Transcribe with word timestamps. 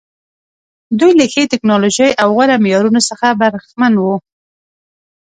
دوی 0.99 1.11
له 1.19 1.25
ښې 1.31 1.43
ټکنالوژۍ 1.51 2.11
او 2.21 2.27
غوره 2.35 2.55
معیارونو 2.63 3.01
څخه 3.09 3.27
برخمن 3.41 3.93
وو. 3.97 4.15